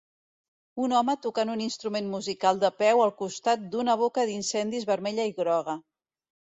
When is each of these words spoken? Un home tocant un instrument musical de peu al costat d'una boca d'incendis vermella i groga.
Un 0.85 0.95
home 0.99 1.15
tocant 1.25 1.51
un 1.57 1.61
instrument 1.65 2.09
musical 2.15 2.63
de 2.65 2.73
peu 2.81 3.05
al 3.05 3.15
costat 3.23 3.71
d'una 3.77 4.01
boca 4.05 4.27
d'incendis 4.33 4.93
vermella 4.95 5.31
i 5.35 5.41
groga. 5.43 5.83